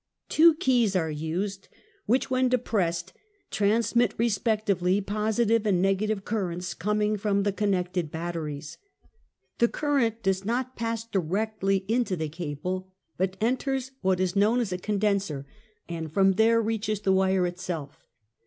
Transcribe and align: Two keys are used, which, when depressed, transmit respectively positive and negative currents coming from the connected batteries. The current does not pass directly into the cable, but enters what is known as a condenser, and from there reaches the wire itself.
Two 0.29 0.55
keys 0.55 0.95
are 0.95 1.11
used, 1.11 1.67
which, 2.07 2.31
when 2.31 2.49
depressed, 2.49 3.13
transmit 3.51 4.15
respectively 4.17 4.99
positive 4.99 5.63
and 5.67 5.79
negative 5.79 6.25
currents 6.25 6.73
coming 6.73 7.17
from 7.19 7.43
the 7.43 7.51
connected 7.53 8.09
batteries. 8.09 8.79
The 9.59 9.67
current 9.67 10.23
does 10.23 10.43
not 10.43 10.75
pass 10.75 11.03
directly 11.05 11.85
into 11.87 12.15
the 12.15 12.29
cable, 12.29 12.89
but 13.19 13.37
enters 13.39 13.91
what 14.01 14.19
is 14.19 14.35
known 14.35 14.59
as 14.59 14.71
a 14.71 14.79
condenser, 14.79 15.45
and 15.87 16.11
from 16.11 16.31
there 16.31 16.59
reaches 16.63 17.01
the 17.01 17.13
wire 17.13 17.45
itself. 17.45 18.03